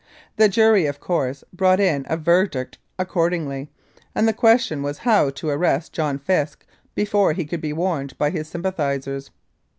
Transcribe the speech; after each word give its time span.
The 0.37 0.49
jury, 0.49 0.87
of 0.87 0.99
course, 0.99 1.43
brought 1.53 1.79
in 1.79 2.07
a 2.09 2.17
verdict 2.17 2.79
accordingly, 2.97 3.69
and 4.15 4.27
the 4.27 4.33
question 4.33 4.81
was 4.81 4.97
how 4.97 5.29
to 5.29 5.49
arrest 5.49 5.93
John 5.93 6.17
Fisk 6.17 6.65
before 6.95 7.33
he 7.33 7.45
could 7.45 7.61
be 7.61 7.71
warned 7.71 8.17
by 8.17 8.31
his 8.31 8.47
sympathisers. 8.47 9.29